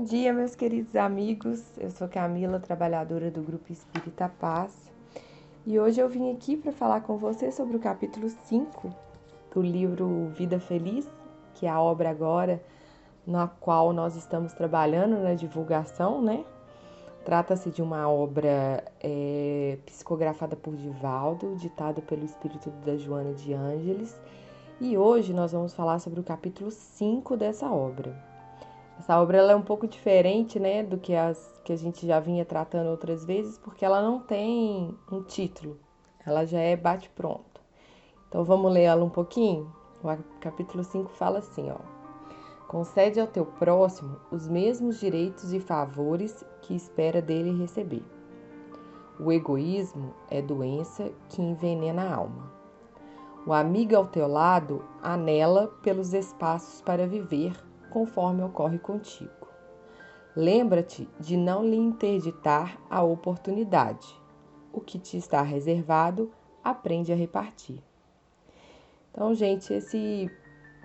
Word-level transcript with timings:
Bom 0.00 0.06
dia, 0.06 0.32
meus 0.32 0.54
queridos 0.54 0.96
amigos. 0.96 1.62
Eu 1.76 1.90
sou 1.90 2.08
Camila, 2.08 2.58
trabalhadora 2.58 3.30
do 3.30 3.42
Grupo 3.42 3.70
Espírita 3.70 4.30
Paz, 4.40 4.90
e 5.66 5.78
hoje 5.78 6.00
eu 6.00 6.08
vim 6.08 6.32
aqui 6.32 6.56
para 6.56 6.72
falar 6.72 7.02
com 7.02 7.18
você 7.18 7.52
sobre 7.52 7.76
o 7.76 7.78
capítulo 7.78 8.30
5 8.30 8.94
do 9.52 9.60
livro 9.60 10.32
Vida 10.34 10.58
Feliz, 10.58 11.06
que 11.52 11.66
é 11.66 11.68
a 11.68 11.78
obra 11.78 12.08
agora 12.08 12.64
na 13.26 13.46
qual 13.46 13.92
nós 13.92 14.16
estamos 14.16 14.54
trabalhando 14.54 15.22
na 15.22 15.34
divulgação, 15.34 16.22
né? 16.22 16.46
Trata-se 17.22 17.68
de 17.68 17.82
uma 17.82 18.08
obra 18.10 18.82
é, 19.02 19.76
psicografada 19.84 20.56
por 20.56 20.74
Divaldo, 20.76 21.56
ditada 21.56 22.00
pelo 22.00 22.24
espírito 22.24 22.70
da 22.86 22.96
Joana 22.96 23.34
de 23.34 23.52
Ângeles, 23.52 24.18
e 24.80 24.96
hoje 24.96 25.34
nós 25.34 25.52
vamos 25.52 25.74
falar 25.74 25.98
sobre 25.98 26.20
o 26.20 26.24
capítulo 26.24 26.70
5 26.70 27.36
dessa 27.36 27.70
obra. 27.70 28.29
Essa 29.00 29.18
obra 29.18 29.38
ela 29.38 29.52
é 29.52 29.56
um 29.56 29.62
pouco 29.62 29.88
diferente, 29.88 30.60
né, 30.60 30.82
do 30.82 30.98
que 30.98 31.14
as 31.14 31.58
que 31.64 31.72
a 31.72 31.76
gente 31.76 32.06
já 32.06 32.20
vinha 32.20 32.44
tratando 32.44 32.90
outras 32.90 33.24
vezes, 33.24 33.56
porque 33.56 33.82
ela 33.82 34.02
não 34.02 34.20
tem 34.20 34.94
um 35.10 35.22
título. 35.22 35.78
Ela 36.26 36.44
já 36.44 36.58
é 36.58 36.76
bate 36.76 37.08
pronto. 37.08 37.62
Então 38.28 38.44
vamos 38.44 38.70
ler 38.70 38.82
ela 38.82 39.02
um 39.02 39.08
pouquinho. 39.08 39.74
O 40.04 40.38
capítulo 40.38 40.84
5 40.84 41.12
fala 41.12 41.38
assim, 41.38 41.70
ó: 41.70 41.78
Concede 42.68 43.18
ao 43.18 43.26
teu 43.26 43.46
próximo 43.46 44.20
os 44.30 44.46
mesmos 44.46 45.00
direitos 45.00 45.50
e 45.54 45.60
favores 45.60 46.44
que 46.60 46.76
espera 46.76 47.22
dele 47.22 47.58
receber. 47.58 48.04
O 49.18 49.32
egoísmo 49.32 50.12
é 50.28 50.42
doença 50.42 51.10
que 51.30 51.40
envenena 51.40 52.02
a 52.02 52.16
alma. 52.16 52.52
O 53.46 53.54
amigo 53.54 53.96
ao 53.96 54.08
teu 54.08 54.28
lado 54.28 54.84
anela 55.02 55.68
pelos 55.82 56.12
espaços 56.12 56.82
para 56.82 57.06
viver 57.06 57.69
conforme 57.90 58.42
ocorre 58.42 58.78
contigo. 58.78 59.48
Lembra-te 60.34 61.08
de 61.18 61.36
não 61.36 61.64
lhe 61.64 61.76
interditar 61.76 62.78
a 62.88 63.02
oportunidade. 63.02 64.08
O 64.72 64.80
que 64.80 64.98
te 64.98 65.16
está 65.16 65.42
reservado, 65.42 66.30
aprende 66.62 67.12
a 67.12 67.16
repartir. 67.16 67.82
Então, 69.10 69.34
gente, 69.34 69.72
esse 69.72 70.30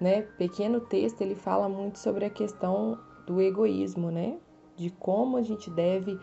né, 0.00 0.22
pequeno 0.22 0.80
texto 0.80 1.22
ele 1.22 1.34
fala 1.34 1.68
muito 1.68 1.98
sobre 1.98 2.24
a 2.24 2.30
questão 2.30 2.98
do 3.26 3.40
egoísmo, 3.40 4.10
né? 4.10 4.38
De 4.76 4.90
como 4.90 5.36
a 5.36 5.42
gente 5.42 5.70
deve 5.70 6.18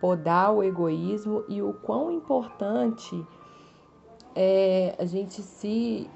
podar 0.00 0.54
o 0.54 0.62
egoísmo 0.62 1.44
e 1.48 1.60
o 1.60 1.74
quão 1.74 2.10
importante 2.10 3.26
é 4.34 4.94
a 4.98 5.04
gente 5.04 5.42
se 5.42 6.08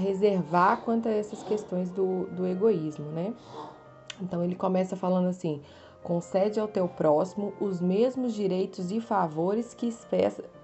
reservar 0.00 0.82
quanto 0.82 1.08
a 1.08 1.12
essas 1.12 1.42
questões 1.42 1.90
do, 1.90 2.26
do 2.26 2.46
egoísmo, 2.46 3.06
né? 3.06 3.34
Então 4.20 4.42
ele 4.42 4.54
começa 4.54 4.96
falando 4.96 5.28
assim: 5.28 5.60
concede 6.02 6.58
ao 6.58 6.68
teu 6.68 6.88
próximo 6.88 7.52
os 7.60 7.80
mesmos 7.80 8.34
direitos 8.34 8.90
e 8.90 9.00
favores 9.00 9.74
que, 9.74 9.94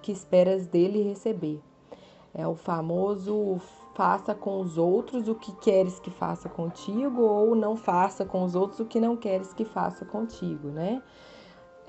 que 0.01 0.11
esperas 0.11 0.67
dele 0.67 1.03
receber. 1.03 1.61
É 2.33 2.47
o 2.47 2.55
famoso 2.55 3.59
faça 3.95 4.35
com 4.35 4.59
os 4.59 4.77
outros 4.77 5.27
o 5.27 5.33
que 5.33 5.51
queres 5.53 5.99
que 5.99 6.11
faça 6.11 6.47
contigo, 6.47 7.23
ou 7.23 7.55
não 7.55 7.75
faça 7.75 8.23
com 8.23 8.43
os 8.43 8.53
outros 8.53 8.79
o 8.79 8.85
que 8.85 8.99
não 8.99 9.17
queres 9.17 9.53
que 9.53 9.65
faça 9.65 10.05
contigo, 10.05 10.67
né? 10.67 11.01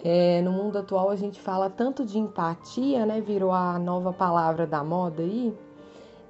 É, 0.03 0.41
no 0.43 0.53
mundo 0.53 0.79
atual 0.79 1.11
a 1.11 1.17
gente 1.17 1.39
fala 1.39 1.69
tanto 1.69 2.07
de 2.07 2.19
empatia, 2.19 3.05
né? 3.05 3.21
Virou 3.21 3.53
a 3.53 3.79
nova 3.79 4.11
palavra 4.11 4.67
da 4.67 4.83
moda 4.83 5.23
aí. 5.23 5.55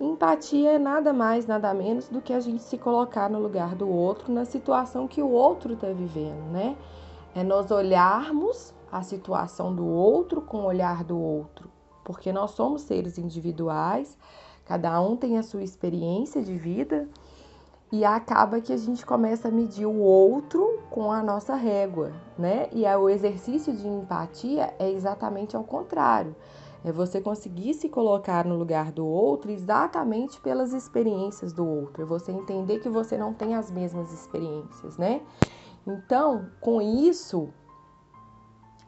Empatia 0.00 0.74
é 0.74 0.78
nada 0.78 1.12
mais, 1.12 1.46
nada 1.46 1.74
menos 1.74 2.08
do 2.08 2.20
que 2.20 2.32
a 2.32 2.38
gente 2.38 2.62
se 2.62 2.78
colocar 2.78 3.28
no 3.28 3.41
lugar 3.41 3.74
do 3.74 3.88
outro, 3.88 4.32
na 4.32 4.44
situação 4.44 5.09
que 5.09 5.20
o 5.20 5.28
outro 5.28 5.75
está 5.75 5.88
vivendo, 5.88 6.53
né? 6.53 6.76
É 7.34 7.42
nós 7.42 7.72
olharmos 7.72 8.72
a 8.92 9.03
situação 9.03 9.75
do 9.75 9.84
outro 9.84 10.41
com 10.41 10.58
o 10.58 10.66
olhar 10.66 11.03
do 11.03 11.19
outro, 11.19 11.69
porque 12.04 12.32
nós 12.32 12.53
somos 12.53 12.82
seres 12.82 13.19
individuais, 13.19 14.16
cada 14.64 15.00
um 15.00 15.16
tem 15.16 15.37
a 15.37 15.42
sua 15.42 15.64
experiência 15.64 16.42
de 16.42 16.56
vida 16.56 17.08
e 17.91 18.04
acaba 18.04 18.60
que 18.60 18.72
a 18.72 18.76
gente 18.76 19.04
começa 19.04 19.48
a 19.48 19.50
medir 19.50 19.87
o 19.87 19.98
outro 19.98 20.81
com 20.91 21.10
a 21.10 21.22
nossa 21.25 21.56
régua, 21.56 22.12
né? 22.38 22.69
E 22.70 22.87
o 22.87 23.08
exercício 23.08 23.72
de 23.72 23.88
empatia 23.88 24.72
é 24.78 24.88
exatamente 24.91 25.56
ao 25.56 25.64
contrário. 25.64 26.37
É 26.84 26.93
você 26.93 27.21
conseguir 27.21 27.75
se 27.75 27.89
colocar 27.89 28.44
no 28.44 28.56
lugar 28.56 28.93
do 28.93 29.06
outro 29.06 29.50
exatamente 29.50 30.41
pelas 30.41 30.72
experiências 30.72 31.53
do 31.53 31.66
outro. 31.66 32.03
É 32.03 32.06
você 32.06 32.31
entender 32.31 32.78
que 32.78 32.89
você 32.89 33.19
não 33.19 33.34
tem 33.34 33.55
as 33.55 33.71
mesmas 33.71 34.12
experiências, 34.12 34.97
né? 34.97 35.21
Então, 35.87 36.47
com 36.61 36.81
isso, 36.81 37.49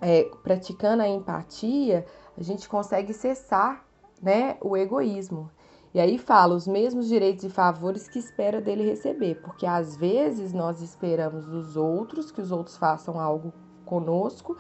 é, 0.00 0.25
praticando 0.43 1.03
a 1.03 1.09
empatia, 1.09 2.06
a 2.37 2.43
gente 2.43 2.69
consegue 2.69 3.12
cessar 3.12 3.84
né, 4.23 4.56
o 4.61 4.77
egoísmo. 4.77 5.50
E 5.93 5.99
aí 5.99 6.19
fala 6.19 6.55
os 6.55 6.69
mesmos 6.69 7.09
direitos 7.09 7.43
e 7.45 7.50
favores 7.50 8.09
que 8.09 8.19
espera 8.19 8.61
dele 8.61 8.84
receber, 8.84 9.41
porque 9.43 9.67
às 9.67 9.97
vezes 9.97 10.53
nós 10.53 10.81
esperamos 10.81 11.47
dos 11.47 11.77
outros 11.77 12.31
que 12.31 12.41
os 12.41 12.53
outros 12.53 12.77
façam 12.77 13.19
algo 13.19 13.53
conosco 13.84 14.56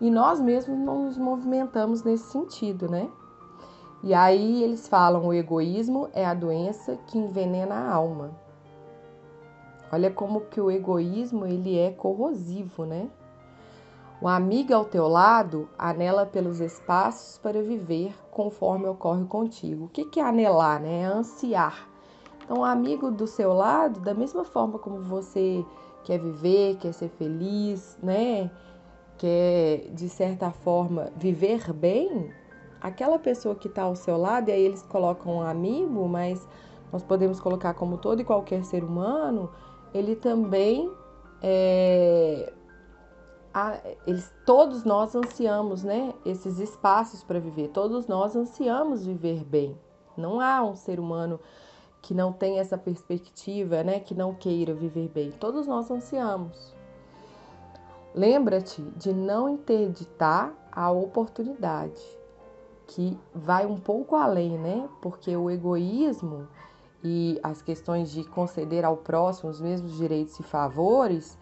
e 0.00 0.10
nós 0.10 0.40
mesmos 0.40 0.78
não 0.78 1.04
nos 1.04 1.18
movimentamos 1.18 2.02
nesse 2.02 2.24
sentido, 2.24 2.88
né? 2.88 3.08
E 4.02 4.14
aí 4.14 4.62
eles 4.62 4.88
falam 4.88 5.26
o 5.26 5.34
egoísmo 5.34 6.08
é 6.14 6.24
a 6.24 6.32
doença 6.32 6.96
que 7.06 7.18
envenena 7.18 7.74
a 7.74 7.92
alma. 7.92 8.30
Olha 9.92 10.10
como 10.10 10.42
que 10.42 10.60
o 10.60 10.70
egoísmo 10.70 11.44
ele 11.44 11.78
é 11.78 11.90
corrosivo, 11.90 12.86
né? 12.86 13.10
O 14.22 14.28
amigo 14.28 14.72
ao 14.72 14.84
teu 14.84 15.08
lado 15.08 15.68
anela 15.78 16.24
pelos 16.24 16.60
espaços 16.60 17.38
para 17.38 17.62
viver 17.62 18.14
conforme 18.30 18.86
ocorre 18.86 19.24
contigo. 19.24 19.86
O 19.86 19.88
que 19.88 20.20
é 20.20 20.22
anelar, 20.22 20.80
né? 20.80 21.02
É 21.02 21.04
ansiar. 21.04 21.88
Então, 22.44 22.58
o 22.58 22.64
amigo 22.64 23.10
do 23.10 23.26
seu 23.26 23.52
lado, 23.52 24.00
da 24.00 24.12
mesma 24.12 24.44
forma 24.44 24.78
como 24.78 25.00
você 25.00 25.64
quer 26.04 26.18
viver, 26.18 26.76
quer 26.76 26.92
ser 26.92 27.08
feliz, 27.10 27.98
né? 28.02 28.50
Quer, 29.20 29.90
de 29.92 30.08
certa 30.08 30.50
forma, 30.50 31.12
viver 31.14 31.70
bem, 31.74 32.30
aquela 32.80 33.18
pessoa 33.18 33.54
que 33.54 33.68
está 33.68 33.82
ao 33.82 33.94
seu 33.94 34.16
lado, 34.16 34.48
e 34.48 34.52
aí 34.52 34.62
eles 34.62 34.82
colocam 34.82 35.36
um 35.36 35.42
amigo, 35.42 36.08
mas 36.08 36.48
nós 36.90 37.02
podemos 37.02 37.38
colocar 37.38 37.74
como 37.74 37.98
todo 37.98 38.22
e 38.22 38.24
qualquer 38.24 38.64
ser 38.64 38.82
humano, 38.82 39.50
ele 39.92 40.16
também 40.16 40.90
é, 41.42 42.50
a, 43.52 43.78
eles, 44.06 44.32
todos 44.46 44.84
nós 44.84 45.14
ansiamos, 45.14 45.84
né, 45.84 46.14
esses 46.24 46.58
espaços 46.58 47.22
para 47.22 47.38
viver. 47.38 47.68
Todos 47.68 48.06
nós 48.06 48.34
ansiamos 48.34 49.04
viver 49.04 49.44
bem. 49.44 49.78
Não 50.16 50.40
há 50.40 50.62
um 50.62 50.74
ser 50.74 50.98
humano 50.98 51.38
que 52.00 52.14
não 52.14 52.32
tenha 52.32 52.62
essa 52.62 52.78
perspectiva, 52.78 53.84
né, 53.84 54.00
que 54.00 54.14
não 54.14 54.34
queira 54.34 54.72
viver 54.72 55.08
bem. 55.08 55.30
Todos 55.30 55.66
nós 55.66 55.90
ansiamos. 55.90 56.79
Lembra-te 58.14 58.82
de 58.96 59.12
não 59.12 59.48
interditar 59.48 60.52
a 60.72 60.90
oportunidade, 60.90 62.02
que 62.86 63.16
vai 63.32 63.64
um 63.66 63.78
pouco 63.78 64.16
além, 64.16 64.58
né? 64.58 64.88
Porque 65.00 65.36
o 65.36 65.48
egoísmo 65.48 66.48
e 67.04 67.38
as 67.42 67.62
questões 67.62 68.10
de 68.10 68.24
conceder 68.24 68.84
ao 68.84 68.96
próximo 68.96 69.48
os 69.48 69.60
mesmos 69.60 69.96
direitos 69.96 70.38
e 70.40 70.42
favores 70.42 71.38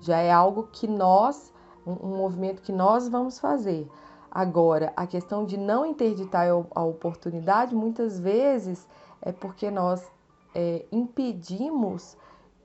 já 0.00 0.18
é 0.18 0.30
algo 0.30 0.68
que 0.72 0.86
nós, 0.86 1.52
um, 1.86 2.16
movimento 2.16 2.62
que 2.62 2.72
nós 2.72 3.08
vamos 3.08 3.38
fazer. 3.38 3.88
Agora, 4.30 4.92
a 4.96 5.06
questão 5.06 5.44
de 5.44 5.56
não 5.56 5.84
interditar 5.84 6.48
a 6.74 6.82
oportunidade, 6.84 7.74
muitas 7.74 8.18
vezes 8.18 8.88
é 9.20 9.30
porque 9.30 9.70
nós 9.70 10.10
é, 10.54 10.86
impedimos 10.90 12.16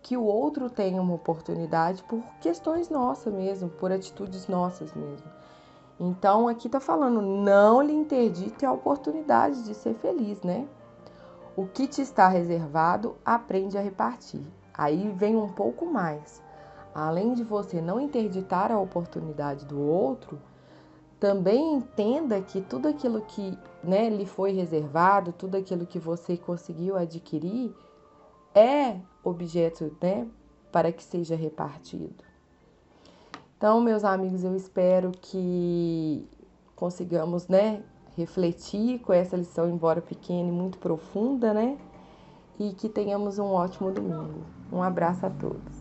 que 0.02 0.16
o 0.16 0.24
outro 0.24 0.70
tenha 0.70 1.02
uma 1.02 1.16
oportunidade 1.16 2.04
por 2.04 2.22
questões 2.40 2.90
nossas 2.90 3.34
mesmo, 3.34 3.70
por 3.70 3.92
atitudes 3.92 4.48
nossas 4.48 4.94
mesmo. 4.94 5.30
Então 6.00 6.48
aqui 6.48 6.70
tá 6.70 6.80
falando, 6.80 7.22
não 7.22 7.82
lhe 7.82 7.94
interdite 7.94 8.66
a 8.66 8.72
oportunidade 8.72 9.64
de 9.64 9.74
ser 9.74 9.96
feliz, 9.96 10.42
né? 10.42 10.68
O 11.56 11.66
que 11.66 11.88
te 11.88 12.02
está 12.02 12.28
reservado, 12.28 13.16
aprende 13.26 13.78
a 13.78 13.82
repartir. 13.82 14.46
Aí 14.74 15.10
vem 15.10 15.36
um 15.36 15.50
pouco 15.50 15.88
mais. 15.88 16.42
Além 16.94 17.34
de 17.34 17.44
você 17.44 17.82
não 17.82 18.00
interditar 18.00 18.72
a 18.72 18.80
oportunidade 18.80 19.66
do 19.66 19.82
outro, 19.82 20.40
também 21.20 21.74
entenda 21.74 22.40
que 22.42 22.62
tudo 22.62 22.88
aquilo 22.88 23.22
que 23.22 23.58
né, 23.84 24.08
lhe 24.08 24.26
foi 24.26 24.52
reservado, 24.52 25.32
tudo 25.32 25.58
aquilo 25.58 25.86
que 25.86 25.98
você 25.98 26.38
conseguiu 26.38 26.96
adquirir, 26.96 27.76
é 28.58 29.00
objeto, 29.24 29.96
né, 30.02 30.28
para 30.72 30.92
que 30.92 31.04
seja 31.04 31.36
repartido. 31.36 32.24
Então, 33.58 33.82
meus 33.82 34.04
amigos, 34.04 34.44
eu 34.44 34.56
espero 34.56 35.12
que 35.22 36.28
consigamos, 36.76 37.48
né, 37.48 37.82
refletir 38.16 39.00
com 39.00 39.14
essa 39.14 39.36
lição, 39.36 39.70
embora 39.70 40.02
pequena 40.02 40.50
e 40.50 40.52
muito 40.52 40.78
profunda, 40.78 41.54
né, 41.54 41.78
e 42.60 42.74
que 42.74 42.90
tenhamos 42.90 43.40
um 43.40 43.46
ótimo 43.46 43.92
domingo. 43.92 44.44
Um 44.72 44.82
abraço 44.82 45.26
a 45.26 45.30
todos. 45.30 45.77